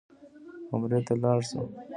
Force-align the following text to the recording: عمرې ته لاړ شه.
عمرې 0.73 0.99
ته 1.07 1.13
لاړ 1.21 1.39
شه. 1.49 1.59